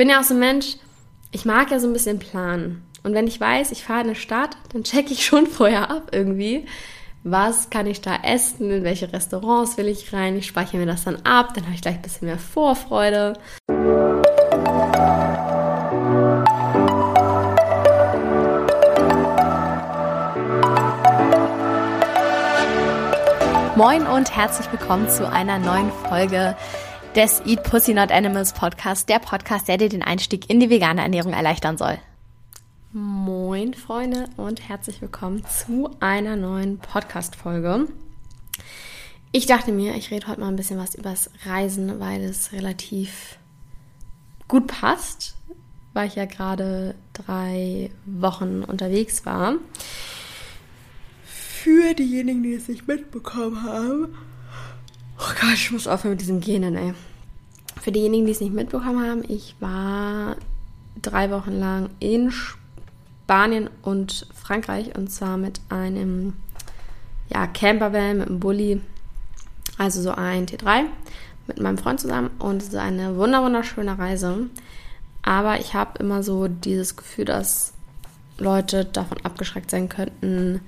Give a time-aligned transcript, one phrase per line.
[0.00, 0.78] bin ja auch so ein Mensch,
[1.30, 2.82] ich mag ja so ein bisschen planen.
[3.02, 6.12] Und wenn ich weiß, ich fahre in eine Stadt, dann checke ich schon vorher ab
[6.12, 6.64] irgendwie.
[7.22, 8.70] Was kann ich da essen?
[8.70, 10.38] In welche Restaurants will ich rein?
[10.38, 11.52] Ich speichere mir das dann ab.
[11.54, 13.34] Dann habe ich gleich ein bisschen mehr Vorfreude.
[23.76, 26.56] Moin und herzlich willkommen zu einer neuen Folge
[27.16, 31.02] des Eat Pussy Not Animals Podcast, der Podcast, der dir den Einstieg in die vegane
[31.02, 31.98] Ernährung erleichtern soll.
[32.92, 37.88] Moin Freunde und herzlich willkommen zu einer neuen Podcast-Folge.
[39.32, 43.38] Ich dachte mir, ich rede heute mal ein bisschen was übers Reisen, weil es relativ
[44.46, 45.34] gut passt,
[45.92, 49.54] weil ich ja gerade drei Wochen unterwegs war.
[51.24, 54.14] Für diejenigen, die es nicht mitbekommen haben,
[55.22, 56.94] Oh Gott, ich muss aufhören mit diesem Genen, ey.
[57.80, 60.36] Für diejenigen, die es nicht mitbekommen haben, ich war
[61.00, 66.34] drei Wochen lang in Spanien und Frankreich und zwar mit einem
[67.32, 68.80] ja, Campervan, mit einem Bulli,
[69.78, 70.84] also so ein T3
[71.46, 74.46] mit meinem Freund zusammen und es ist eine wunderschöne Reise.
[75.22, 77.72] Aber ich habe immer so dieses Gefühl, dass
[78.38, 80.60] Leute davon abgeschreckt sein könnten,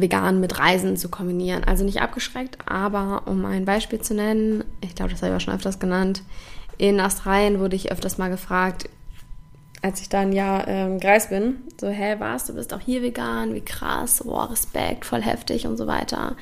[0.00, 1.64] vegan mit Reisen zu kombinieren.
[1.64, 5.44] Also nicht abgeschreckt, aber um ein Beispiel zu nennen, ich glaube, das habe ich auch
[5.44, 6.22] schon öfters genannt,
[6.78, 8.88] in Australien wurde ich öfters mal gefragt,
[9.82, 13.54] als ich dann ja ähm, gereist bin, so, hä, was, du bist auch hier vegan,
[13.54, 16.36] wie krass, wow, Respekt, voll heftig und so weiter.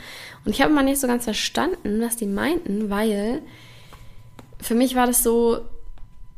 [0.45, 3.43] Und ich habe mal nicht so ganz verstanden, was die meinten, weil
[4.61, 5.59] für mich war das so,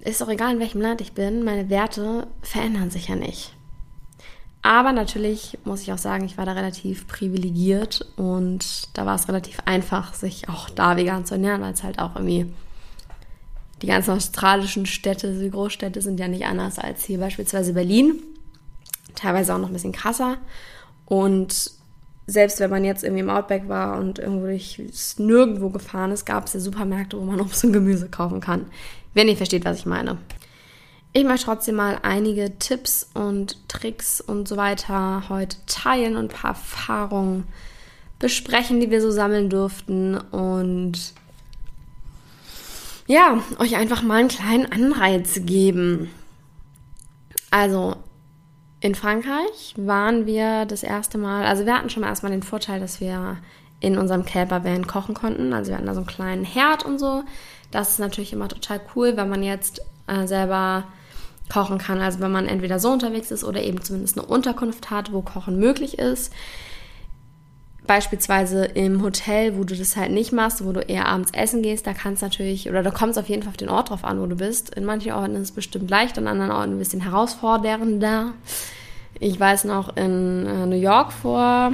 [0.00, 3.54] ist doch egal, in welchem Land ich bin, meine Werte verändern sich ja nicht.
[4.62, 9.28] Aber natürlich muss ich auch sagen, ich war da relativ privilegiert und da war es
[9.28, 12.52] relativ einfach, sich auch da vegan zu ernähren, weil es halt auch irgendwie
[13.82, 18.20] die ganzen australischen Städte, die Großstädte sind ja nicht anders als hier beispielsweise Berlin.
[19.14, 20.38] Teilweise auch noch ein bisschen krasser.
[21.06, 21.72] Und
[22.26, 24.82] selbst wenn man jetzt irgendwie im Outback war und irgendwo durch
[25.16, 28.66] nirgendwo gefahren ist, gab es ja Supermärkte, wo man Obst und Gemüse kaufen kann.
[29.14, 30.18] Wenn ihr versteht, was ich meine.
[31.12, 36.36] Ich möchte trotzdem mal einige Tipps und Tricks und so weiter heute teilen und ein
[36.36, 37.44] paar Erfahrungen
[38.18, 41.14] besprechen, die wir so sammeln durften und
[43.06, 46.10] ja, euch einfach mal einen kleinen Anreiz geben.
[47.50, 47.96] Also
[48.80, 52.80] in Frankreich waren wir das erste Mal, also wir hatten schon mal erstmal den Vorteil,
[52.80, 53.38] dass wir
[53.80, 55.52] in unserem Campervan kochen konnten.
[55.52, 57.24] Also wir hatten da so einen kleinen Herd und so.
[57.70, 60.84] Das ist natürlich immer total cool, wenn man jetzt äh, selber
[61.48, 62.00] kochen kann.
[62.00, 65.58] Also wenn man entweder so unterwegs ist oder eben zumindest eine Unterkunft hat, wo Kochen
[65.58, 66.32] möglich ist.
[67.86, 71.86] Beispielsweise im Hotel, wo du das halt nicht machst, wo du eher abends essen gehst,
[71.86, 74.20] da kannst natürlich, oder da kommt es auf jeden Fall auf den Ort drauf an,
[74.20, 74.74] wo du bist.
[74.74, 78.34] In manchen Orten ist es bestimmt leicht, in anderen Orten ein bisschen herausfordernder.
[79.20, 81.72] Ich weiß noch in äh, New York vor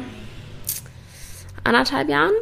[1.64, 2.32] anderthalb Jahren.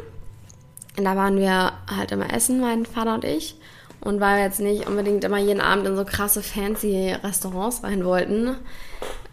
[0.95, 3.55] da waren wir halt immer essen, mein Vater und ich
[4.03, 8.03] und weil wir jetzt nicht unbedingt immer jeden Abend in so krasse fancy Restaurants rein
[8.03, 8.55] wollten,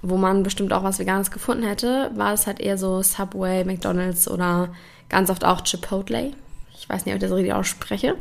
[0.03, 4.29] wo man bestimmt auch was Veganes gefunden hätte, war es halt eher so Subway, McDonald's
[4.29, 4.71] oder
[5.09, 6.33] ganz oft auch Chipotle.
[6.79, 8.17] Ich weiß nicht, ob ich das richtig ausspreche.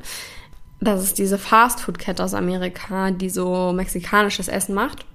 [0.81, 5.05] Das ist diese Fastfood-Kette aus Amerika, die so mexikanisches Essen macht.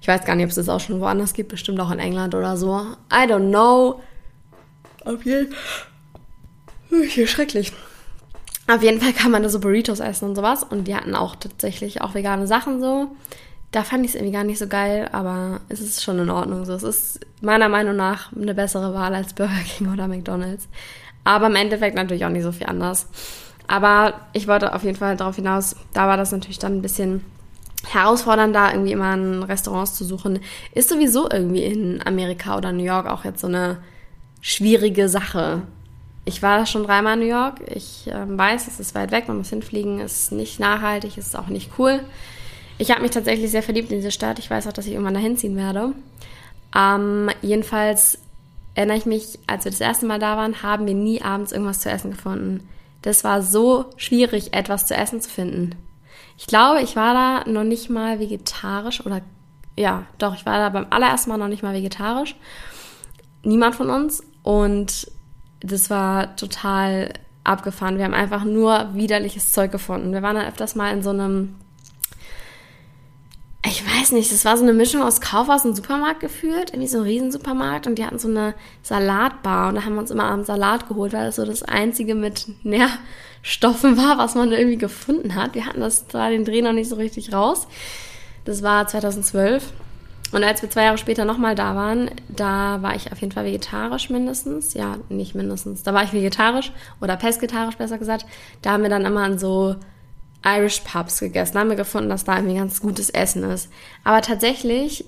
[0.00, 2.34] Ich weiß gar nicht, ob es das auch schon woanders gibt, bestimmt auch in England
[2.34, 2.80] oder so.
[3.12, 4.00] I don't know.
[5.04, 7.06] Auf jeden Fall.
[7.08, 7.72] Hier schrecklich.
[8.70, 10.62] Auf jeden Fall kann man da so Burritos essen und sowas.
[10.62, 13.08] Und die hatten auch tatsächlich auch vegane Sachen so.
[13.72, 16.64] Da fand ich es irgendwie gar nicht so geil, aber es ist schon in Ordnung
[16.64, 16.72] so.
[16.72, 20.68] Es ist meiner Meinung nach eine bessere Wahl als Burger King oder McDonald's.
[21.24, 23.08] Aber im Endeffekt natürlich auch nicht so viel anders.
[23.66, 27.24] Aber ich wollte auf jeden Fall darauf hinaus, da war das natürlich dann ein bisschen
[27.86, 30.40] herausfordernd, da irgendwie immer in Restaurants zu suchen.
[30.74, 33.78] Ist sowieso irgendwie in Amerika oder New York auch jetzt so eine
[34.40, 35.62] schwierige Sache
[36.24, 37.60] ich war schon dreimal in New York.
[37.74, 41.48] Ich äh, weiß, es ist weit weg, man muss hinfliegen, ist nicht nachhaltig, ist auch
[41.48, 42.00] nicht cool.
[42.78, 44.38] Ich habe mich tatsächlich sehr verliebt in diese Stadt.
[44.38, 45.92] Ich weiß auch, dass ich irgendwann dahin ziehen werde.
[46.74, 48.18] Ähm, jedenfalls
[48.74, 51.80] erinnere ich mich, als wir das erste Mal da waren, haben wir nie abends irgendwas
[51.80, 52.68] zu essen gefunden.
[53.02, 55.74] Das war so schwierig, etwas zu essen zu finden.
[56.38, 59.20] Ich glaube, ich war da noch nicht mal vegetarisch oder
[59.76, 62.36] ja, doch, ich war da beim allerersten Mal noch nicht mal vegetarisch.
[63.42, 64.22] Niemand von uns.
[64.42, 65.10] Und
[65.60, 67.12] das war total
[67.44, 67.98] abgefahren.
[67.98, 70.12] Wir haben einfach nur widerliches Zeug gefunden.
[70.12, 71.56] Wir waren dann öfters mal in so einem,
[73.64, 76.98] ich weiß nicht, das war so eine Mischung aus Kaufhaus und Supermarkt gefühlt, irgendwie so
[76.98, 80.46] ein Riesensupermarkt und die hatten so eine Salatbar und da haben wir uns immer abends
[80.46, 85.54] Salat geholt, weil das so das einzige mit Nährstoffen war, was man irgendwie gefunden hat.
[85.54, 87.66] Wir hatten das da den Dreh noch nicht so richtig raus.
[88.44, 89.72] Das war 2012.
[90.32, 93.44] Und als wir zwei Jahre später nochmal da waren, da war ich auf jeden Fall
[93.44, 94.74] vegetarisch mindestens.
[94.74, 95.82] Ja, nicht mindestens.
[95.82, 98.26] Da war ich vegetarisch oder pesketarisch besser gesagt.
[98.62, 99.76] Da haben wir dann immer an so
[100.44, 101.54] Irish Pubs gegessen.
[101.54, 103.70] Da haben wir gefunden, dass da irgendwie ganz gutes Essen ist.
[104.04, 105.04] Aber tatsächlich,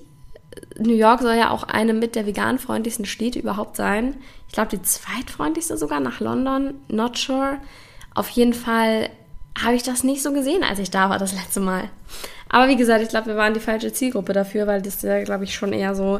[0.77, 4.15] New York soll ja auch eine mit der veganfreundlichsten Städte überhaupt sein.
[4.47, 6.75] Ich glaube, die zweitfreundlichste sogar nach London.
[6.89, 7.59] Not sure.
[8.13, 9.09] Auf jeden Fall
[9.61, 11.89] habe ich das nicht so gesehen, als ich da war das letzte Mal.
[12.49, 15.43] Aber wie gesagt, ich glaube, wir waren die falsche Zielgruppe dafür, weil das ja, glaube
[15.43, 16.19] ich, schon eher so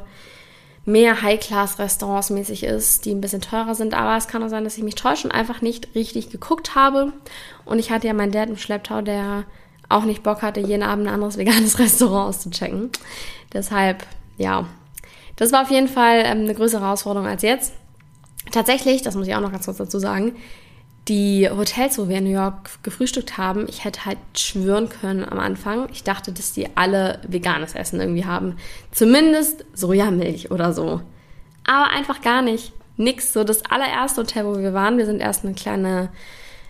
[0.85, 3.93] mehr High-Class-Restaurants mäßig ist, die ein bisschen teurer sind.
[3.93, 7.13] Aber es kann auch sein, dass ich mich täusche und einfach nicht richtig geguckt habe.
[7.65, 9.45] Und ich hatte ja meinen Dad im Schlepptau, der
[9.89, 12.89] auch nicht Bock hatte, jeden Abend ein anderes veganes Restaurant auszuchecken.
[13.53, 14.05] Deshalb,
[14.37, 14.65] ja,
[15.35, 17.73] das war auf jeden Fall ähm, eine größere Herausforderung als jetzt.
[18.51, 20.35] Tatsächlich, das muss ich auch noch ganz kurz dazu sagen,
[21.07, 25.39] die Hotels, wo wir in New York gefrühstückt haben, ich hätte halt schwören können am
[25.39, 28.55] Anfang, ich dachte, dass die alle veganes Essen irgendwie haben.
[28.91, 31.01] Zumindest Sojamilch oder so.
[31.65, 32.71] Aber einfach gar nicht.
[32.95, 33.33] Nix.
[33.33, 36.09] So das allererste Hotel, wo wir waren, wir sind erst eine kleine,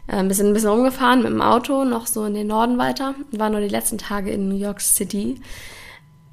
[0.08, 3.14] äh, bisschen, ein bisschen rumgefahren mit dem Auto, noch so in den Norden weiter.
[3.32, 5.42] War nur die letzten Tage in New York City.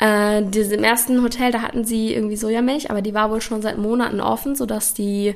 [0.00, 3.76] Äh, Im ersten Hotel, da hatten sie irgendwie Sojamilch, aber die war wohl schon seit
[3.76, 5.34] Monaten offen, sodass die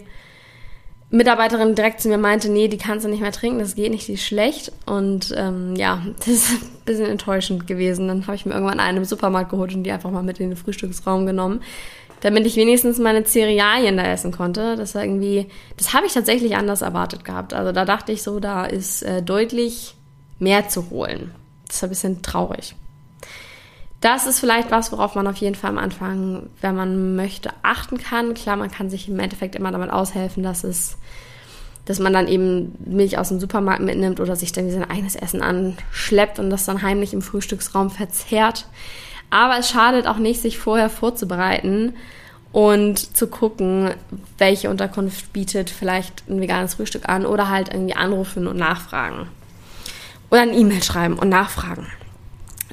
[1.15, 4.09] Mitarbeiterin direkt zu mir meinte, nee, die kannst du nicht mehr trinken, das geht nicht,
[4.09, 4.73] die ist schlecht.
[4.87, 8.09] Und ähm, ja, das ist ein bisschen enttäuschend gewesen.
[8.09, 10.51] Dann habe ich mir irgendwann einen im Supermarkt geholt und die einfach mal mit in
[10.51, 11.63] den Frühstücksraum genommen,
[12.21, 14.77] damit ich wenigstens meine Cerealien da essen konnte.
[14.77, 15.47] Das war irgendwie,
[15.77, 17.55] das habe ich tatsächlich anders erwartet gehabt.
[17.55, 19.95] Also da dachte ich so, da ist äh, deutlich
[20.39, 21.31] mehr zu holen.
[21.67, 22.75] Das ist ein bisschen traurig.
[24.05, 27.97] Das ist vielleicht was, worauf man auf jeden Fall am Anfang, wenn man möchte, achten
[27.97, 28.35] kann.
[28.35, 30.99] Klar, man kann sich im Endeffekt immer damit aushelfen, dass es,
[31.87, 35.41] dass man dann eben Milch aus dem Supermarkt mitnimmt oder sich dann sein eigenes Essen
[35.41, 38.67] anschleppt und das dann heimlich im Frühstücksraum verzehrt.
[39.31, 41.95] Aber es schadet auch nicht, sich vorher vorzubereiten
[42.53, 43.95] und zu gucken,
[44.37, 49.29] welche Unterkunft bietet vielleicht ein veganes Frühstück an oder halt irgendwie anrufen und nachfragen.
[50.31, 51.87] Oder ein E-Mail schreiben und nachfragen.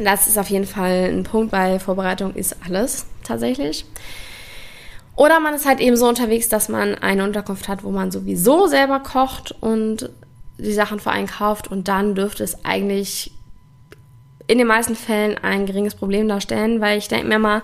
[0.04, 3.86] Das ist auf jeden Fall ein Punkt, weil Vorbereitung ist alles tatsächlich.
[5.16, 8.68] Oder man ist halt eben so unterwegs, dass man eine Unterkunft hat, wo man sowieso
[8.68, 10.10] selber kocht und
[10.58, 13.32] die Sachen vereinkauft und dann dürfte es eigentlich
[14.48, 17.62] in den meisten Fällen ein geringes Problem darstellen, weil ich denke mir mal,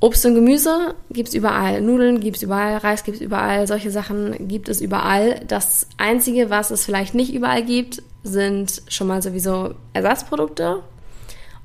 [0.00, 3.90] Obst und Gemüse gibt es überall, Nudeln gibt es überall, Reis gibt es überall, solche
[3.90, 5.40] Sachen gibt es überall.
[5.46, 10.82] Das Einzige, was es vielleicht nicht überall gibt, sind schon mal sowieso Ersatzprodukte,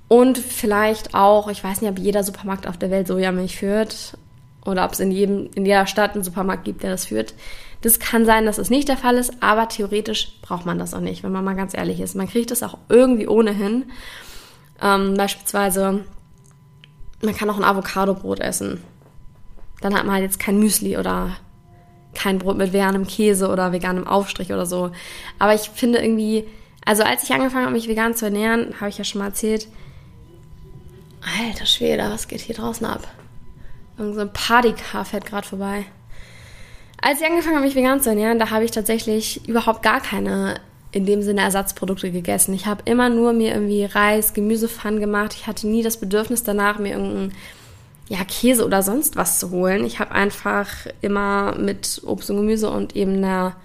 [0.07, 4.18] und vielleicht auch, ich weiß nicht, ob jeder Supermarkt auf der Welt Sojamilch führt
[4.63, 7.34] oder ob es in, jedem, in jeder Stadt einen Supermarkt gibt, der das führt.
[7.81, 11.02] Das kann sein, dass es nicht der Fall ist, aber theoretisch braucht man das auch
[11.02, 12.16] nicht, wenn man mal ganz ehrlich ist.
[12.16, 13.86] Man kriegt das auch irgendwie ohnehin.
[14.81, 16.04] Ähm, beispielsweise,
[17.22, 18.81] man kann auch ein Avocado-Brot essen.
[19.81, 21.38] Dann hat man halt jetzt kein Müsli oder
[22.16, 24.92] kein Brot mit veganem Käse oder veganem Aufstrich oder so.
[25.38, 26.46] Aber ich finde irgendwie,
[26.86, 29.68] also als ich angefangen habe, mich vegan zu ernähren, habe ich ja schon mal erzählt,
[31.25, 33.07] Alter Schwede, was geht hier draußen ab?
[33.98, 35.86] Irgend so ein Partycar fährt gerade vorbei.
[37.01, 40.60] Als ich angefangen habe, mich vegan zu ernähren, da habe ich tatsächlich überhaupt gar keine
[40.92, 42.54] in dem Sinne Ersatzprodukte gegessen.
[42.54, 45.33] Ich habe immer nur mir irgendwie Reis, Gemüsepfannen gemacht.
[45.33, 47.33] Ich hatte nie das Bedürfnis danach, mir irgendeinen
[48.07, 49.83] ja, Käse oder sonst was zu holen.
[49.85, 50.69] Ich habe einfach
[51.02, 53.57] immer mit Obst und Gemüse und eben einer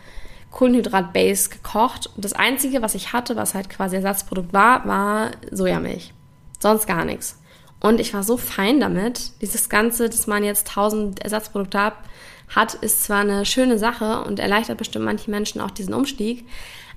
[0.50, 2.10] Kohlenhydrat-Base gekocht.
[2.16, 6.12] Und das Einzige, was ich hatte, was halt quasi Ersatzprodukt war, war Sojamilch.
[6.58, 7.39] Sonst gar nichts.
[7.80, 9.40] Und ich war so fein damit.
[9.40, 11.94] Dieses Ganze, dass man jetzt tausend Ersatzprodukte hat,
[12.54, 16.46] hat, ist zwar eine schöne Sache und erleichtert bestimmt manchen Menschen auch diesen Umstieg,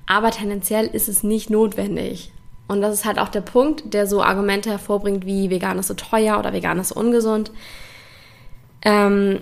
[0.07, 2.31] aber tendenziell ist es nicht notwendig.
[2.67, 5.93] Und das ist halt auch der Punkt, der so Argumente hervorbringt wie vegan ist so
[5.93, 7.51] teuer oder vegan ist so ungesund.
[8.81, 9.41] Ähm,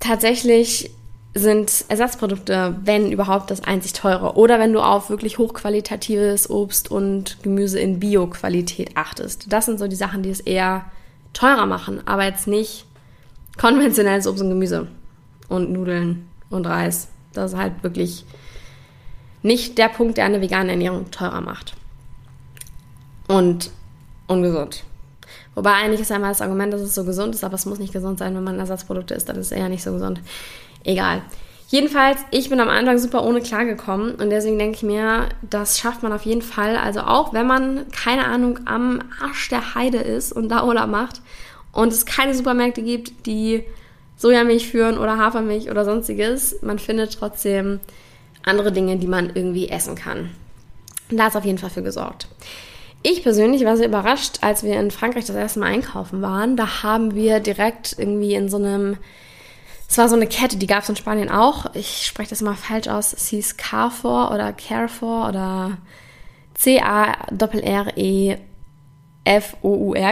[0.00, 0.90] tatsächlich
[1.34, 4.36] sind Ersatzprodukte, wenn überhaupt, das einzig teure.
[4.36, 9.52] Oder wenn du auf wirklich hochqualitatives Obst und Gemüse in Bio-Qualität achtest.
[9.52, 10.84] Das sind so die Sachen, die es eher
[11.32, 12.86] teurer machen, aber jetzt nicht
[13.58, 14.86] konventionelles Obst und Gemüse
[15.48, 17.08] und Nudeln und Reis.
[17.32, 18.24] Das ist halt wirklich
[19.42, 21.74] nicht der Punkt, der eine vegane Ernährung teurer macht.
[23.26, 23.70] Und
[24.28, 24.84] ungesund.
[25.54, 27.92] Wobei eigentlich ist einmal das Argument, dass es so gesund ist, aber es muss nicht
[27.92, 30.20] gesund sein, wenn man Ersatzprodukte isst, dann ist es eher nicht so gesund.
[30.84, 31.22] Egal.
[31.68, 36.02] Jedenfalls, ich bin am Anfang super ohne klargekommen und deswegen denke ich mir, das schafft
[36.02, 36.76] man auf jeden Fall.
[36.76, 41.20] Also auch wenn man, keine Ahnung, am Arsch der Heide ist und da Urlaub macht
[41.72, 43.64] und es keine Supermärkte gibt, die
[44.16, 47.80] Sojamilch führen oder Hafermilch oder sonstiges, man findet trotzdem
[48.44, 50.30] andere Dinge, die man irgendwie essen kann.
[51.10, 52.28] Und da ist auf jeden Fall für gesorgt.
[53.02, 56.56] Ich persönlich war sehr überrascht, als wir in Frankreich das erste Mal einkaufen waren.
[56.56, 58.96] Da haben wir direkt irgendwie in so einem
[59.88, 61.74] es war so eine Kette, die gab es in Spanien auch.
[61.74, 63.12] Ich spreche das mal falsch aus.
[63.12, 65.78] Es hieß Carrefour oder Carrefour oder
[66.54, 67.24] C-A-R-E-F-O-U-R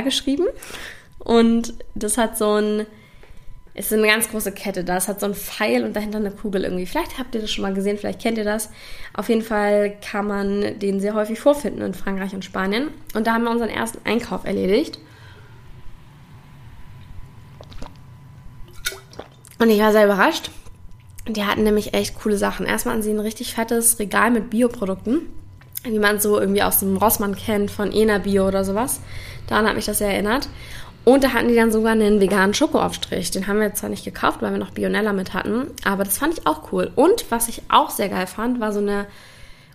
[0.03, 0.47] geschrieben.
[1.19, 2.87] Und das hat so ein,
[3.75, 4.97] es ist eine ganz große Kette da.
[4.97, 6.87] Es hat so ein Pfeil und dahinter eine Kugel irgendwie.
[6.87, 8.71] Vielleicht habt ihr das schon mal gesehen, vielleicht kennt ihr das.
[9.15, 12.89] Auf jeden Fall kann man den sehr häufig vorfinden in Frankreich und Spanien.
[13.15, 14.99] Und da haben wir unseren ersten Einkauf erledigt.
[19.63, 20.51] Und ich war sehr überrascht.
[21.29, 22.67] Die hatten nämlich echt coole Sachen.
[22.67, 25.21] Erstmal hatten sie ein richtig fettes Regal mit Bioprodukten,
[25.85, 28.99] wie man so irgendwie aus dem Rossmann kennt, von Ena Bio oder sowas.
[29.47, 30.49] Daran hat mich das sehr erinnert.
[31.05, 33.31] Und da hatten die dann sogar einen veganen Schokoaufstrich.
[33.31, 36.37] Den haben wir zwar nicht gekauft, weil wir noch Bionella mit hatten, aber das fand
[36.37, 36.91] ich auch cool.
[36.97, 39.07] Und was ich auch sehr geil fand, war so eine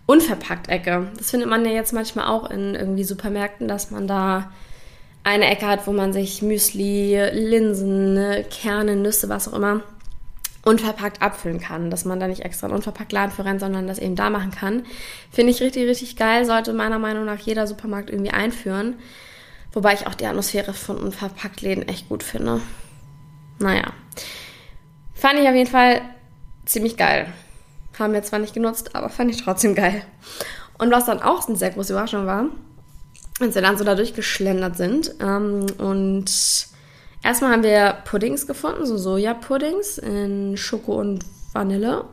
[0.06, 1.12] Unverpackt-Ecke.
[1.18, 4.52] Das findet man ja jetzt manchmal auch in irgendwie Supermärkten, dass man da
[5.28, 9.82] eine Ecke hat, wo man sich Müsli, Linsen, Kerne, Nüsse, was auch immer
[10.64, 14.00] unverpackt abfüllen kann, dass man da nicht extra einen unverpackt Laden für rennt, sondern das
[14.00, 14.86] eben da machen kann.
[15.32, 18.96] Finde ich richtig, richtig geil, sollte meiner Meinung nach jeder Supermarkt irgendwie einführen.
[19.74, 22.62] Wobei ich auch die Atmosphäre von unverpackt Läden echt gut finde.
[23.60, 23.94] Naja.
[25.14, 26.02] Fand ich auf jeden Fall
[26.66, 27.28] ziemlich geil.
[27.98, 30.04] Haben wir zwar nicht genutzt, aber fand ich trotzdem geil.
[30.78, 32.46] Und was dann auch eine sehr große Überraschung war,
[33.40, 35.14] als wir dann so da durchgeschlendert sind.
[35.20, 36.26] Ähm, und
[37.24, 42.06] erstmal haben wir Puddings gefunden, so Soja-Puddings in Schoko und Vanille.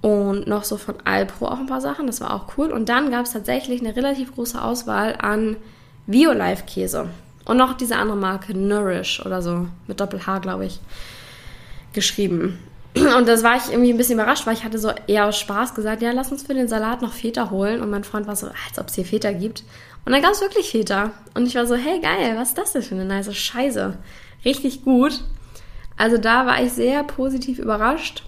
[0.00, 2.70] Und noch so von Alpro auch ein paar Sachen, das war auch cool.
[2.72, 5.56] Und dann gab es tatsächlich eine relativ große Auswahl an
[6.06, 7.08] Violife-Käse.
[7.46, 10.80] Und noch diese andere Marke, Nourish oder so, mit Doppel-H, glaube ich,
[11.94, 12.58] geschrieben.
[12.94, 15.74] Und das war ich irgendwie ein bisschen überrascht, weil ich hatte so eher aus Spaß
[15.74, 17.80] gesagt, ja, lass uns für den Salat noch Feta holen.
[17.80, 19.64] Und mein Freund war so, als ob es hier Feta gibt.
[20.04, 21.12] Und dann gab es wirklich Feta.
[21.34, 23.96] Und ich war so, hey geil, was ist das denn für eine nice Scheiße?
[24.44, 25.22] Richtig gut.
[25.96, 28.22] Also da war ich sehr positiv überrascht.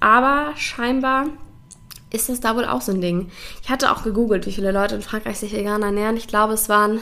[0.00, 1.26] Aber scheinbar
[2.10, 3.30] ist das da wohl auch so ein Ding.
[3.62, 6.16] Ich hatte auch gegoogelt, wie viele Leute in Frankreich sich vegan ernähren.
[6.16, 7.00] Ich glaube, es waren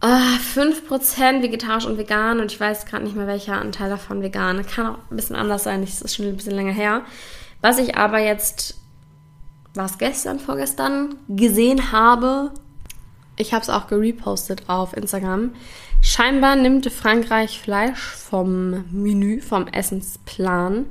[0.00, 2.40] äh, 5% vegetarisch und vegan.
[2.40, 4.64] Und ich weiß gerade nicht mehr, welcher Anteil davon vegan.
[4.66, 5.80] Kann auch ein bisschen anders sein.
[5.80, 7.02] Das ist schon ein bisschen länger her.
[7.60, 8.76] Was ich aber jetzt
[9.74, 12.52] war es gestern, vorgestern, gesehen habe.
[13.36, 15.54] Ich habe es auch gerepostet auf Instagram.
[16.00, 20.86] Scheinbar nimmt Frankreich Fleisch vom Menü, vom Essensplan.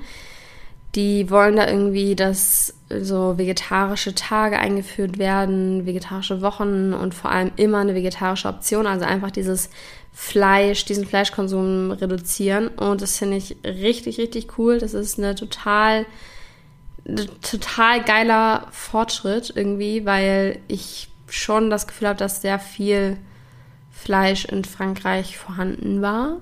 [0.96, 7.52] Die wollen da irgendwie, dass so vegetarische Tage eingeführt werden, vegetarische Wochen und vor allem
[7.56, 8.86] immer eine vegetarische Option.
[8.86, 9.70] Also einfach dieses
[10.12, 12.68] Fleisch, diesen Fleischkonsum reduzieren.
[12.68, 14.78] Und das finde ich richtig, richtig cool.
[14.78, 16.06] Das ist eine total
[17.41, 23.17] total geiler Fortschritt irgendwie, weil ich schon das Gefühl habe, dass sehr viel
[23.91, 26.38] Fleisch in Frankreich vorhanden war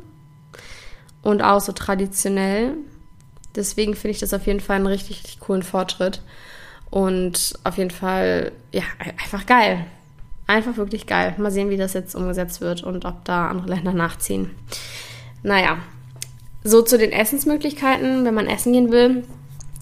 [1.22, 2.76] und auch so traditionell.
[3.56, 6.22] Deswegen finde ich das auf jeden Fall einen richtig, richtig coolen Fortschritt
[6.90, 8.84] und auf jeden Fall, ja,
[9.22, 9.86] einfach geil.
[10.48, 11.34] Einfach wirklich geil.
[11.38, 14.52] Mal sehen, wie das jetzt umgesetzt wird und ob da andere Länder nachziehen.
[15.44, 15.78] Naja,
[16.64, 19.24] so zu den Essensmöglichkeiten, wenn man essen gehen will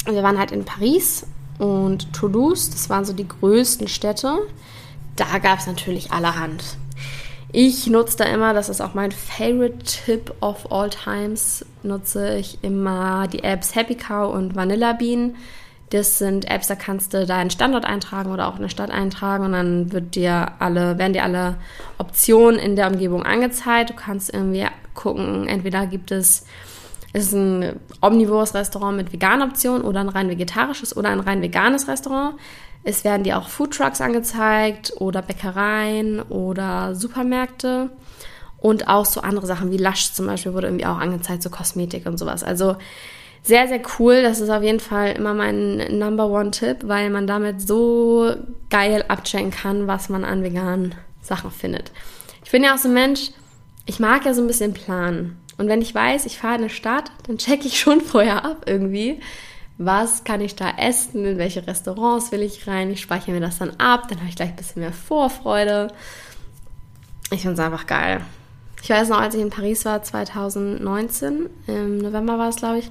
[0.06, 1.26] wir waren halt in Paris
[1.58, 4.38] und Toulouse, das waren so die größten Städte.
[5.16, 6.64] Da gab es natürlich allerhand.
[7.52, 12.60] Ich nutze da immer, das ist auch mein Favorite Tip of all times, nutze ich
[12.62, 15.36] immer die Apps Happy Cow und Vanilla Bean.
[15.90, 19.54] Das sind Apps, da kannst du deinen Standort eintragen oder auch eine Stadt eintragen und
[19.54, 21.56] dann wird dir alle, werden dir alle
[21.98, 23.90] Optionen in der Umgebung angezeigt.
[23.90, 26.46] Du kannst irgendwie gucken, entweder gibt es
[27.14, 31.42] es ist ein omnivores Restaurant mit veganer Option oder ein rein vegetarisches oder ein rein
[31.42, 32.36] veganes Restaurant.
[32.84, 37.90] Es werden dir auch Foodtrucks angezeigt oder Bäckereien oder Supermärkte
[38.60, 42.06] und auch so andere Sachen wie Lush zum Beispiel wurde irgendwie auch angezeigt, so Kosmetik
[42.06, 42.44] und sowas.
[42.44, 42.76] Also
[43.42, 44.22] sehr, sehr cool.
[44.22, 48.34] Das ist auf jeden Fall immer mein Number One Tipp, weil man damit so
[48.70, 51.92] geil abchecken kann, was man an veganen Sachen findet.
[52.44, 53.32] Ich bin ja auch so ein Mensch,
[53.86, 55.38] ich mag ja so ein bisschen planen.
[55.60, 58.64] Und wenn ich weiß, ich fahre in eine Stadt, dann checke ich schon vorher ab
[58.66, 59.20] irgendwie,
[59.78, 62.90] was kann ich da essen, in welche Restaurants will ich rein.
[62.92, 65.90] Ich speichere mir das dann ab, dann habe ich gleich ein bisschen mehr Vorfreude.
[67.32, 68.22] Ich finde es einfach geil.
[68.82, 72.90] Ich weiß noch, als ich in Paris war, 2019, im November war es, glaube ich,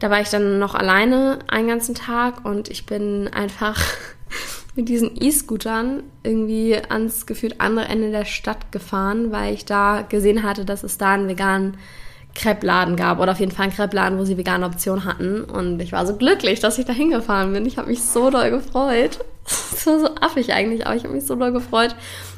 [0.00, 3.80] Da war ich dann noch alleine einen ganzen Tag und ich bin einfach
[4.78, 10.44] mit diesen E-Scootern irgendwie ans gefühlt andere Ende der Stadt gefahren, weil ich da gesehen
[10.44, 11.76] hatte, dass es da einen veganen
[12.36, 15.42] Crepe-Laden gab oder auf jeden Fall einen Crepe-Laden, wo sie vegane Optionen hatten.
[15.42, 17.66] Und ich war so glücklich, dass ich da hingefahren bin.
[17.66, 19.18] Ich habe mich so doll gefreut.
[19.70, 21.96] Das war so affig eigentlich, aber ich habe mich so doll gefreut.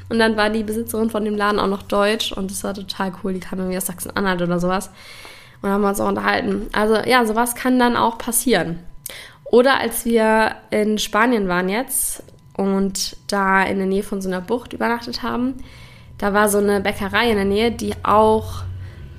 [0.08, 3.12] Und dann war die Besitzerin von dem Laden auch noch deutsch und das war total
[3.22, 3.32] cool.
[3.32, 4.90] Die kam irgendwie aus Sachsen-Anhalt oder sowas.
[5.60, 6.68] Und haben wir uns auch unterhalten.
[6.72, 8.78] Also ja, sowas kann dann auch passieren.
[9.50, 12.22] Oder als wir in Spanien waren jetzt
[12.56, 15.54] und da in der Nähe von so einer Bucht übernachtet haben,
[16.18, 18.64] da war so eine Bäckerei in der Nähe, die auch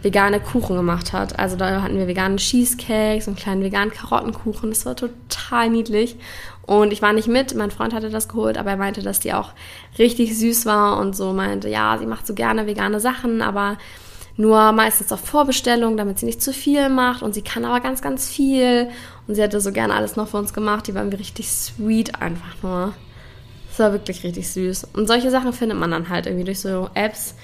[0.03, 1.39] vegane Kuchen gemacht hat.
[1.39, 4.69] Also da hatten wir veganen Cheesecakes und kleinen veganen Karottenkuchen.
[4.69, 6.15] Das war total niedlich.
[6.63, 9.33] Und ich war nicht mit, mein Freund hatte das geholt, aber er meinte, dass die
[9.33, 9.51] auch
[9.97, 13.77] richtig süß war und so meinte, ja, sie macht so gerne vegane Sachen, aber
[14.37, 17.21] nur meistens auf Vorbestellung, damit sie nicht zu viel macht.
[17.23, 18.89] Und sie kann aber ganz, ganz viel.
[19.27, 20.87] Und sie hatte so gerne alles noch für uns gemacht.
[20.87, 22.93] Die waren richtig sweet einfach nur.
[23.71, 24.89] Das war wirklich richtig süß.
[24.93, 27.35] Und solche Sachen findet man dann halt irgendwie durch so Apps,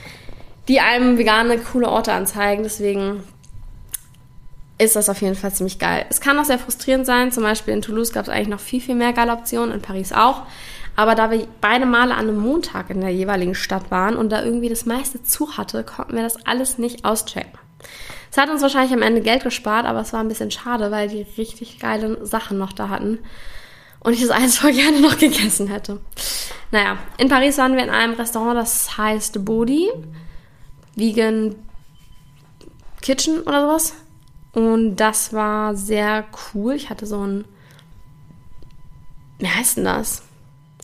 [0.67, 2.63] die einem vegane, coole Orte anzeigen.
[2.63, 3.23] Deswegen
[4.77, 6.05] ist das auf jeden Fall ziemlich geil.
[6.09, 7.31] Es kann auch sehr frustrierend sein.
[7.31, 10.11] Zum Beispiel in Toulouse gab es eigentlich noch viel, viel mehr geile Optionen, in Paris
[10.11, 10.43] auch.
[10.97, 14.43] Aber da wir beide Male an einem Montag in der jeweiligen Stadt waren und da
[14.43, 17.57] irgendwie das meiste zu hatte, konnten wir das alles nicht auschecken.
[18.31, 21.07] Es hat uns wahrscheinlich am Ende Geld gespart, aber es war ein bisschen schade, weil
[21.07, 23.19] die richtig geile Sachen noch da hatten.
[24.07, 25.99] Und ich das eins voll gerne noch gegessen hätte.
[26.71, 29.91] Naja, in Paris waren wir in einem Restaurant, das heißt Bodi.
[30.95, 31.55] Vegan
[33.01, 33.95] Kitchen oder sowas.
[34.53, 36.23] Und das war sehr
[36.53, 36.75] cool.
[36.75, 37.43] Ich hatte so ein,
[39.39, 40.23] wie heißt denn das?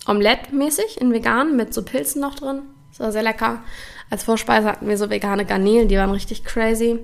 [0.05, 2.63] Omelette-mäßig in vegan mit so Pilzen noch drin.
[2.91, 3.63] Das war sehr lecker.
[4.09, 6.99] Als Vorspeise hatten wir so vegane Garnelen, die waren richtig crazy.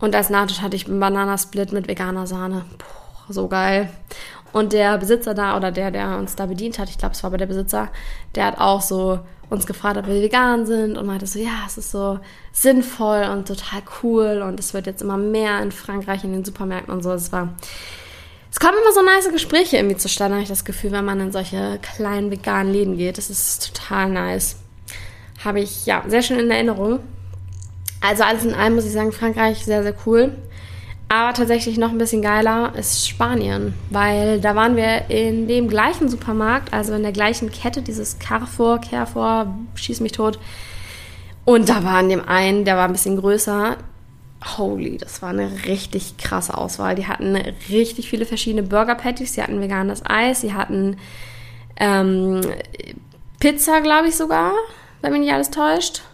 [0.00, 2.64] Und als Nachtisch hatte ich einen Bananasplit mit veganer Sahne.
[2.78, 3.88] Puh, so geil.
[4.52, 7.28] Und der Besitzer da oder der, der uns da bedient hat, ich glaube, es war
[7.28, 7.88] aber der Besitzer,
[8.34, 11.76] der hat auch so uns gefragt, ob wir vegan sind und meinte so, ja, es
[11.76, 12.18] ist so
[12.52, 16.92] sinnvoll und total cool und es wird jetzt immer mehr in Frankreich in den Supermärkten
[16.92, 17.12] und so.
[17.12, 17.54] Es war,
[18.50, 21.32] es kommen immer so nice Gespräche irgendwie zustande, habe ich das Gefühl, wenn man in
[21.32, 23.18] solche kleinen veganen Läden geht.
[23.18, 24.56] Das ist total nice.
[25.44, 27.00] Habe ich, ja, sehr schön in Erinnerung.
[28.00, 30.32] Also alles in allem muss ich sagen, Frankreich sehr, sehr cool.
[31.12, 36.08] Aber tatsächlich noch ein bisschen geiler ist Spanien, weil da waren wir in dem gleichen
[36.08, 40.38] Supermarkt, also in der gleichen Kette, dieses Carrefour, Carrefour, schieß mich tot.
[41.44, 43.76] Und da war in dem einen, der war ein bisschen größer.
[44.56, 46.94] Holy, das war eine richtig krasse Auswahl.
[46.94, 47.36] Die hatten
[47.68, 50.96] richtig viele verschiedene Burger Patties, sie hatten veganes Eis, sie hatten
[51.76, 52.40] ähm,
[53.38, 54.52] Pizza, glaube ich sogar,
[55.02, 56.04] wenn mich nicht alles täuscht.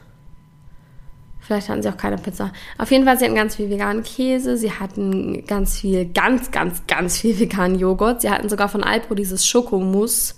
[1.48, 2.52] Vielleicht hatten sie auch keine Pizza.
[2.76, 6.86] Auf jeden Fall, sie hatten ganz viel veganen Käse, sie hatten ganz viel, ganz, ganz,
[6.86, 8.20] ganz viel veganen Joghurt.
[8.20, 10.34] Sie hatten sogar von Alpro dieses Schokomousse.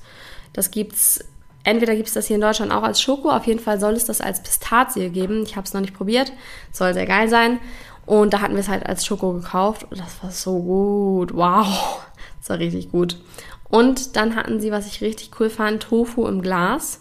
[0.53, 1.25] Das gibt's,
[1.64, 4.05] entweder gibt es das hier in Deutschland auch als Schoko, auf jeden Fall soll es
[4.05, 5.42] das als Pistazie geben.
[5.42, 6.33] Ich habe es noch nicht probiert,
[6.70, 7.59] soll sehr geil sein.
[8.07, 11.35] Und da hatten wir es halt als Schoko gekauft und das war so gut.
[11.35, 12.07] Wow,
[12.38, 13.20] das war richtig gut.
[13.68, 17.01] Und dann hatten sie, was ich richtig cool fand, Tofu im Glas.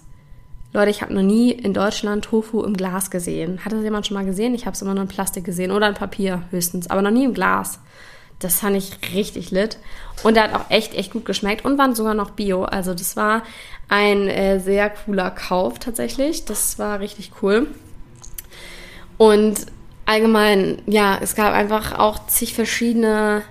[0.71, 3.65] Leute, ich habe noch nie in Deutschland Tofu im Glas gesehen.
[3.65, 4.53] Hat das jemand schon mal gesehen?
[4.53, 7.25] Ich habe es immer nur in Plastik gesehen oder in Papier höchstens, aber noch nie
[7.25, 7.79] im Glas.
[8.37, 9.77] Das fand ich richtig lit.
[10.23, 12.63] Und der hat auch echt, echt gut geschmeckt und waren sogar noch Bio.
[12.65, 13.41] Also das war
[13.89, 16.45] ein äh, sehr cooler Kauf tatsächlich.
[16.45, 17.67] Das war richtig cool.
[19.17, 19.65] Und
[20.05, 23.41] allgemein, ja, es gab einfach auch zig verschiedene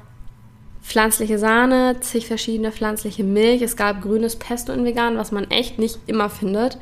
[0.88, 3.60] pflanzliche Sahne, zig verschiedene pflanzliche Milch.
[3.60, 6.78] Es gab grünes Pesto in vegan, was man echt nicht immer findet.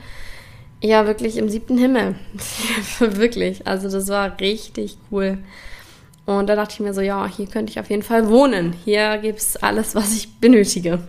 [0.80, 2.14] Ja, wirklich im siebten Himmel.
[3.00, 3.66] wirklich.
[3.66, 5.38] Also das war richtig cool.
[6.24, 8.74] Und da dachte ich mir so, ja, hier könnte ich auf jeden Fall wohnen.
[8.84, 11.00] Hier gibt es alles, was ich benötige.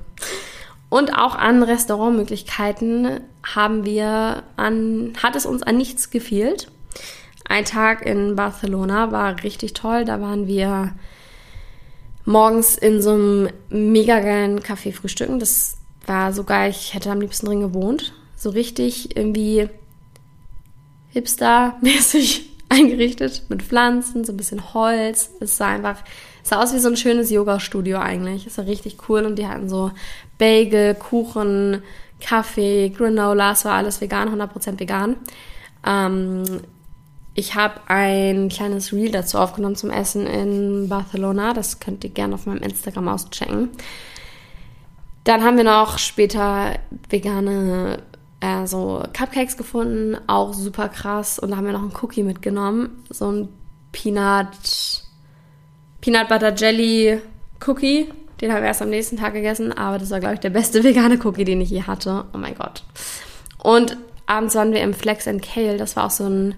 [0.90, 6.72] Und auch an Restaurantmöglichkeiten haben wir an, hat es uns an nichts gefehlt.
[7.48, 10.04] Ein Tag in Barcelona war richtig toll.
[10.04, 10.94] Da waren wir
[12.28, 15.40] morgens in so einem mega geilen Café frühstücken.
[15.40, 18.14] Das war so geil, ich hätte am liebsten drin gewohnt.
[18.36, 19.70] So richtig irgendwie
[21.14, 25.32] hipster-mäßig eingerichtet mit Pflanzen, so ein bisschen Holz.
[25.40, 26.04] Es sah einfach,
[26.44, 28.46] es sah aus wie so ein schönes Yoga-Studio eigentlich.
[28.46, 29.92] Es war richtig cool und die hatten so
[30.38, 31.82] Bagel, Kuchen,
[32.20, 35.16] Kaffee, Granola, es war alles vegan, 100% vegan.
[35.86, 36.44] Ähm,
[37.40, 41.54] ich habe ein kleines Reel dazu aufgenommen zum Essen in Barcelona.
[41.54, 43.70] Das könnt ihr gerne auf meinem Instagram auschecken.
[45.24, 48.00] Dann haben wir noch später vegane
[48.40, 51.38] äh, so Cupcakes gefunden, auch super krass.
[51.38, 53.50] Und da haben wir noch einen Cookie mitgenommen, so ein
[53.92, 55.04] Peanut,
[56.02, 57.22] Peanut Butter Jelly
[57.68, 58.12] Cookie.
[58.42, 60.84] Den haben wir erst am nächsten Tag gegessen, aber das war, glaube ich, der beste
[60.84, 62.26] vegane Cookie, den ich je hatte.
[62.34, 62.82] Oh mein Gott.
[63.62, 63.96] Und
[64.26, 65.78] abends waren wir im Flex and Kale.
[65.78, 66.56] Das war auch so ein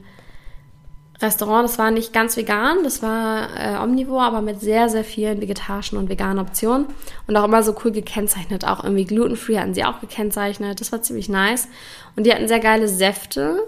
[1.21, 1.67] Restaurant.
[1.67, 5.97] Das war nicht ganz vegan, das war äh, omnivor, aber mit sehr, sehr vielen vegetarischen
[5.97, 6.87] und veganen Optionen.
[7.27, 8.65] Und auch immer so cool gekennzeichnet.
[8.65, 10.79] Auch irgendwie glutenfree hatten sie auch gekennzeichnet.
[10.79, 11.67] Das war ziemlich nice.
[12.15, 13.59] Und die hatten sehr geile Säfte.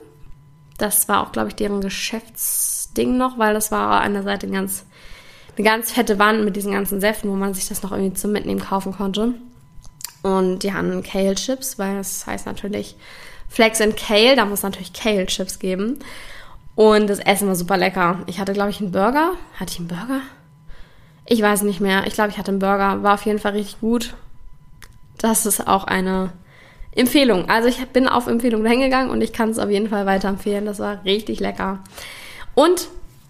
[0.77, 4.85] Das war auch, glaube ich, deren Geschäftsding noch, weil das war an der Seite ganz
[5.57, 8.31] eine ganz fette Wand mit diesen ganzen Säften, wo man sich das noch irgendwie zum
[8.31, 9.33] Mitnehmen kaufen konnte.
[10.23, 12.95] Und die haben Kale Chips, weil es heißt natürlich
[13.49, 15.99] Flex and Kale, da muss natürlich Kale Chips geben.
[16.81, 18.21] Und das Essen war super lecker.
[18.25, 19.33] Ich hatte, glaube ich, einen Burger.
[19.59, 20.21] Hatte ich einen Burger?
[21.27, 22.07] Ich weiß nicht mehr.
[22.07, 23.03] Ich glaube, ich hatte einen Burger.
[23.03, 24.15] War auf jeden Fall richtig gut.
[25.19, 26.31] Das ist auch eine
[26.95, 27.47] Empfehlung.
[27.51, 30.65] Also ich bin auf Empfehlung hingegangen und ich kann es auf jeden Fall weiterempfehlen.
[30.65, 31.83] Das war richtig lecker.
[32.55, 32.87] Und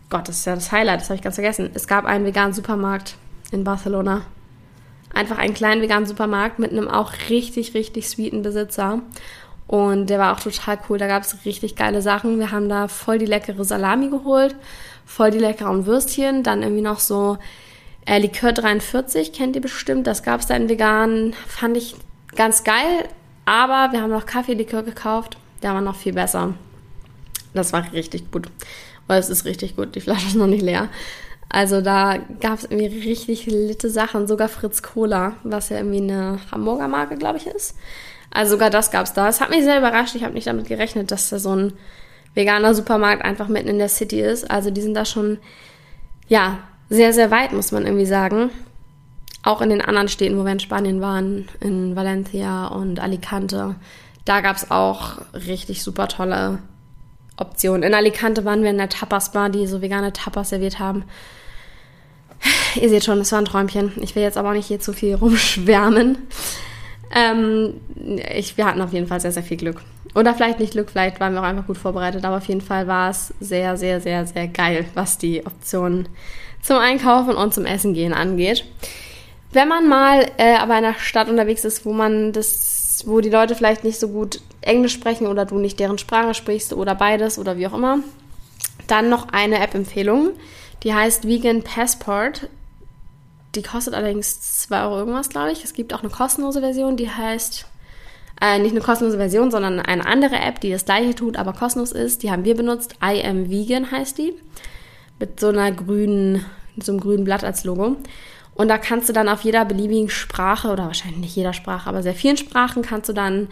[0.10, 1.72] Gott, das ist ja das Highlight, das habe ich ganz vergessen.
[1.74, 3.18] Es gab einen veganen Supermarkt
[3.52, 4.22] in Barcelona.
[5.14, 9.02] Einfach einen kleinen veganen Supermarkt mit einem auch richtig, richtig sweeten Besitzer.
[9.72, 11.00] Und der war auch total cool.
[11.00, 12.38] Da gab es richtig geile Sachen.
[12.38, 14.56] Wir haben da voll die leckere Salami geholt,
[15.06, 17.40] voll die leckeren Würstchen, dann irgendwie noch so
[18.06, 20.06] äh, Likör 43, kennt ihr bestimmt.
[20.06, 21.34] Das gab es da in vegan.
[21.48, 21.96] Fand ich
[22.36, 23.08] ganz geil.
[23.46, 25.38] Aber wir haben noch Kaffeelikör gekauft.
[25.64, 26.54] Der war noch viel besser.
[27.56, 28.48] Das war richtig gut
[29.12, 29.94] weil es ist richtig gut.
[29.96, 30.88] Die Flasche ist noch nicht leer.
[31.50, 36.40] Also da gab es irgendwie richtig litte Sachen, sogar Fritz Cola, was ja irgendwie eine
[36.50, 37.76] Hamburger Marke, glaube ich, ist.
[38.32, 39.28] Also sogar das gab es da.
[39.28, 40.16] Es hat mich sehr überrascht.
[40.16, 41.74] Ich habe nicht damit gerechnet, dass da so ein
[42.34, 44.50] veganer Supermarkt einfach mitten in der City ist.
[44.50, 45.38] Also die sind da schon,
[46.28, 48.50] ja, sehr, sehr weit, muss man irgendwie sagen.
[49.44, 53.76] Auch in den anderen Städten, wo wir in Spanien waren, in Valencia und Alicante,
[54.26, 56.60] da gab es auch richtig super tolle
[57.38, 57.84] Option.
[57.84, 61.04] In Alicante waren wir in der Tapas-Bar, die so vegane Tapas serviert haben.
[62.76, 63.92] Ihr seht schon, es war ein Träumchen.
[64.02, 66.18] Ich will jetzt aber auch nicht hier zu viel rumschwärmen.
[67.16, 67.76] Ähm,
[68.36, 69.82] ich, wir hatten auf jeden Fall sehr, sehr viel Glück.
[70.14, 72.88] Oder vielleicht nicht Glück, vielleicht waren wir auch einfach gut vorbereitet, aber auf jeden Fall
[72.88, 76.10] war es sehr, sehr, sehr, sehr geil, was die Optionen
[76.62, 78.66] zum Einkaufen und zum Essen gehen angeht.
[79.54, 83.30] Wenn man mal äh, aber in einer Stadt unterwegs ist, wo man das wo die
[83.30, 87.40] Leute vielleicht nicht so gut Englisch sprechen oder du nicht deren Sprache sprichst oder beides
[87.40, 88.00] oder wie auch immer.
[88.88, 90.32] Dann noch eine App-Empfehlung,
[90.84, 92.50] die heißt Vegan Passport.
[93.56, 95.64] Die kostet allerdings 2 Euro irgendwas, glaube ich.
[95.64, 97.66] Es gibt auch eine kostenlose Version, die heißt,
[98.42, 101.92] äh, nicht eine kostenlose Version, sondern eine andere App, die das gleiche tut, aber kostenlos
[101.92, 102.24] ist.
[102.24, 102.96] Die haben wir benutzt.
[103.04, 104.34] I am Vegan heißt die.
[105.20, 106.46] Mit so einer grünen,
[106.78, 107.98] so einem grünen Blatt als Logo.
[108.56, 112.04] Und da kannst du dann auf jeder beliebigen Sprache oder wahrscheinlich nicht jeder Sprache, aber
[112.04, 113.48] sehr vielen Sprachen kannst du dann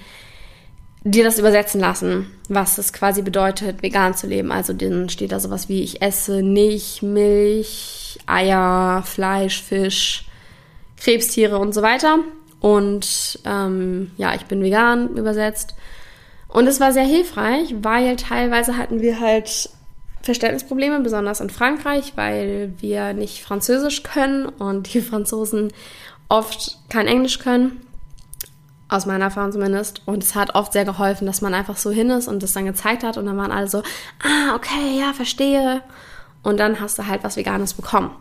[1.03, 4.51] dir das übersetzen lassen, was es quasi bedeutet, vegan zu leben.
[4.51, 10.25] Also dann steht da sowas wie ich esse nicht Milch, Eier, Fleisch, Fisch,
[10.97, 12.19] Krebstiere und so weiter.
[12.59, 15.75] Und ähm, ja, ich bin vegan übersetzt.
[16.49, 19.69] Und es war sehr hilfreich, weil teilweise hatten wir halt
[20.21, 25.71] Verständnisprobleme, besonders in Frankreich, weil wir nicht Französisch können und die Franzosen
[26.27, 27.81] oft kein Englisch können.
[28.89, 30.01] Aus meiner Erfahrung zumindest.
[30.05, 32.65] Und es hat oft sehr geholfen, dass man einfach so hin ist und das dann
[32.65, 33.17] gezeigt hat.
[33.17, 33.79] Und dann waren alle so,
[34.23, 35.81] ah, okay, ja, verstehe.
[36.43, 38.11] Und dann hast du halt was Veganes bekommen.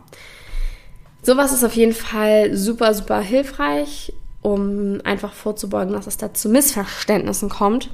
[1.21, 6.49] Sowas ist auf jeden Fall super, super hilfreich, um einfach vorzubeugen, dass es da zu
[6.49, 7.89] Missverständnissen kommt.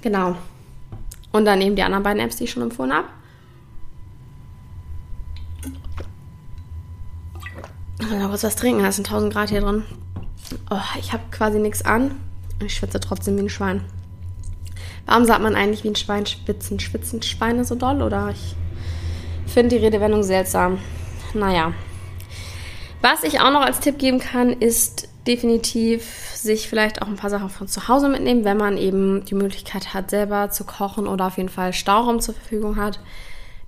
[0.00, 0.36] Genau.
[1.32, 3.08] Und dann eben die anderen beiden Apps, die ich schon empfohlen habe.
[8.00, 9.84] Ich will noch kurz was trinken, es sind 1000 Grad hier drin.
[10.70, 12.12] Oh, ich habe quasi nichts an
[12.60, 13.84] und ich schwitze trotzdem wie ein Schwein.
[15.06, 16.80] Warum sagt man eigentlich wie ein Schwein schwitzen?
[16.80, 18.02] Schwitzen Schweine so doll?
[18.02, 18.54] Oder ich
[19.52, 20.78] finde die Redewendung seltsam.
[21.34, 21.72] Naja.
[23.00, 27.30] Was ich auch noch als Tipp geben kann, ist definitiv sich vielleicht auch ein paar
[27.30, 31.26] Sachen von zu Hause mitnehmen, wenn man eben die Möglichkeit hat, selber zu kochen oder
[31.26, 33.00] auf jeden Fall Stauraum zur Verfügung hat,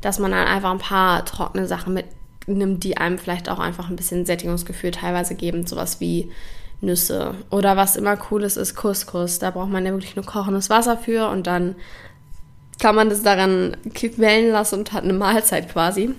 [0.00, 3.96] dass man dann einfach ein paar trockene Sachen mitnimmt, die einem vielleicht auch einfach ein
[3.96, 6.30] bisschen Sättigungsgefühl teilweise geben, sowas wie
[6.80, 9.38] Nüsse oder was immer cooles ist, Couscous.
[9.38, 11.76] Da braucht man ja wirklich nur kochendes Wasser für und dann
[12.80, 16.14] kann man das daran quellen lassen und hat eine Mahlzeit quasi.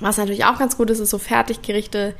[0.00, 2.14] Was natürlich auch ganz gut ist, ist so Fertiggerichte.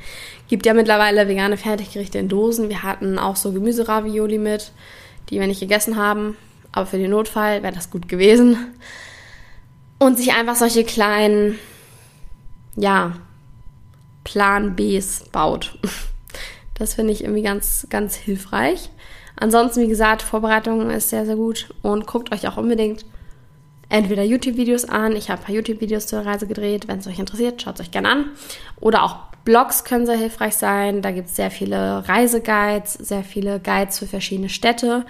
[0.47, 2.69] Gibt ja mittlerweile vegane Fertiggerichte in Dosen.
[2.69, 4.71] Wir hatten auch so Gemüseravioli mit,
[5.29, 6.37] die wir nicht gegessen haben.
[6.71, 8.57] Aber für den Notfall wäre das gut gewesen.
[9.99, 11.59] Und sich einfach solche kleinen,
[12.75, 13.13] ja,
[14.23, 15.77] Plan Bs baut.
[16.75, 18.89] Das finde ich irgendwie ganz, ganz hilfreich.
[19.37, 21.73] Ansonsten, wie gesagt, Vorbereitung ist sehr, sehr gut.
[21.81, 23.05] Und guckt euch auch unbedingt
[23.89, 25.15] entweder YouTube-Videos an.
[25.15, 26.87] Ich habe ein paar YouTube-Videos zur Reise gedreht.
[26.87, 28.25] Wenn es euch interessiert, schaut es euch gerne an.
[28.79, 31.01] Oder auch Blogs können sehr hilfreich sein.
[31.01, 35.05] Da gibt es sehr viele Reiseguides, sehr viele Guides für verschiedene Städte.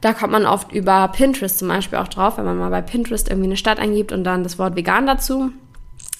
[0.00, 3.28] Da kommt man oft über Pinterest zum Beispiel auch drauf, wenn man mal bei Pinterest
[3.28, 5.52] irgendwie eine Stadt eingibt und dann das Wort vegan dazu,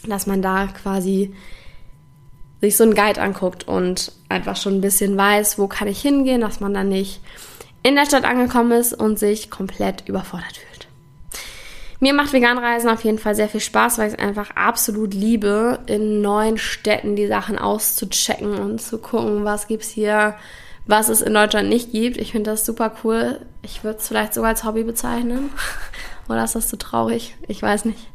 [0.07, 1.35] dass man da quasi
[2.63, 6.41] sich so einen Guide anguckt und einfach schon ein bisschen weiß, wo kann ich hingehen,
[6.41, 7.21] dass man dann nicht
[7.83, 10.87] in der Stadt angekommen ist und sich komplett überfordert fühlt.
[11.99, 15.81] Mir macht Veganreisen auf jeden Fall sehr viel Spaß, weil ich es einfach absolut liebe,
[15.87, 20.35] in neuen Städten die Sachen auszuchecken und zu gucken, was gibt's hier,
[20.87, 22.17] was es in Deutschland nicht gibt.
[22.17, 23.41] Ich finde das super cool.
[23.63, 25.51] Ich würde es vielleicht sogar als Hobby bezeichnen.
[26.29, 27.37] Oder ist das zu traurig?
[27.47, 28.09] Ich weiß nicht.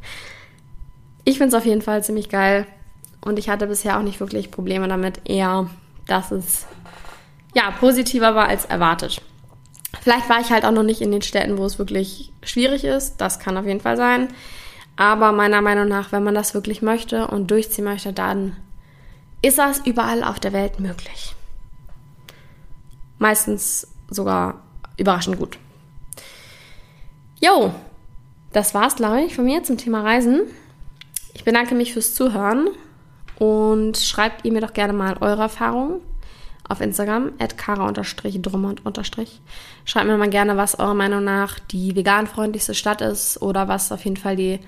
[1.24, 2.66] Ich finde es auf jeden Fall ziemlich geil.
[3.20, 5.20] Und ich hatte bisher auch nicht wirklich Probleme damit.
[5.24, 5.68] Eher,
[6.06, 6.66] dass es
[7.54, 9.20] ja positiver war als erwartet.
[10.00, 13.16] Vielleicht war ich halt auch noch nicht in den Städten, wo es wirklich schwierig ist.
[13.18, 14.28] Das kann auf jeden Fall sein.
[14.96, 18.56] Aber meiner Meinung nach, wenn man das wirklich möchte und durchziehen möchte, dann
[19.42, 21.34] ist das überall auf der Welt möglich.
[23.18, 24.62] Meistens sogar
[24.96, 25.58] überraschend gut.
[27.40, 27.72] Jo,
[28.52, 30.42] das war's, glaube ich, von mir zum Thema Reisen.
[31.34, 32.68] Ich bedanke mich fürs Zuhören
[33.38, 36.00] und schreibt ihr mir doch gerne mal eure Erfahrungen
[36.68, 38.82] auf Instagram, at kara-drummond-
[39.84, 44.04] Schreibt mir mal gerne, was eurer Meinung nach die veganfreundlichste Stadt ist oder was auf
[44.04, 44.60] jeden Fall die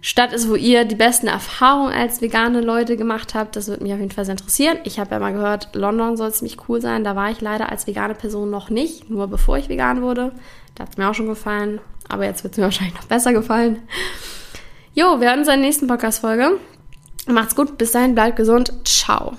[0.00, 3.56] Stadt ist, wo ihr die besten Erfahrungen als vegane Leute gemacht habt.
[3.56, 4.78] Das würde mich auf jeden Fall sehr interessieren.
[4.84, 7.04] Ich habe ja mal gehört, London soll ziemlich cool sein.
[7.04, 10.32] Da war ich leider als vegane Person noch nicht, nur bevor ich vegan wurde.
[10.74, 13.32] Da hat es mir auch schon gefallen, aber jetzt wird es mir wahrscheinlich noch besser
[13.32, 13.82] gefallen.
[14.94, 16.58] Jo, wir hören uns in der nächsten Podcast-Folge.
[17.28, 18.72] Macht's gut, bis dahin, bleibt gesund.
[18.84, 19.36] Ciao.